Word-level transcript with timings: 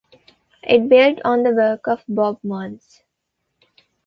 It 0.63 0.89
built 0.89 1.19
on 1.23 1.43
the 1.43 1.51
work 1.51 1.85
of 1.87 2.03
Bob 2.09 2.41
Muns. 2.41 3.03